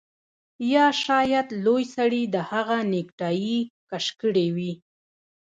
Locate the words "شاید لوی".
1.03-1.83